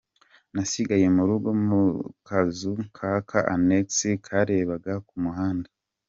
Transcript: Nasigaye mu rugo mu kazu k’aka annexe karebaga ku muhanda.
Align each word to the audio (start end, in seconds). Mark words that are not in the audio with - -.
Nasigaye 0.53 1.07
mu 1.15 1.23
rugo 1.29 1.49
mu 1.67 1.83
kazu 2.27 2.73
k’aka 2.95 3.39
annexe 3.55 4.09
karebaga 4.25 4.93
ku 5.07 5.15
muhanda. 5.23 5.69